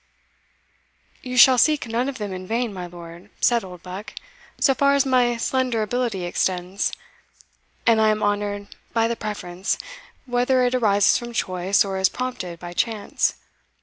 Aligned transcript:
"You 1.21 1.37
shall 1.37 1.59
seek 1.59 1.85
none 1.87 2.09
of 2.09 2.17
them 2.17 2.33
in 2.33 2.47
vain, 2.47 2.73
my 2.73 2.87
lord," 2.87 3.29
said 3.39 3.63
Oldbuck, 3.63 4.15
"so 4.59 4.73
far 4.73 4.95
as 4.95 5.05
my 5.05 5.37
slender 5.37 5.83
ability 5.83 6.23
extends; 6.25 6.91
and 7.85 8.01
I 8.01 8.07
am 8.09 8.23
honoured 8.23 8.69
by 8.93 9.07
the 9.07 9.15
preference, 9.15 9.77
whether 10.25 10.63
it 10.63 10.73
arises 10.73 11.19
from 11.19 11.33
choice, 11.33 11.85
or 11.85 11.99
is 11.99 12.09
prompted 12.09 12.57
by 12.59 12.73
chance. 12.73 13.35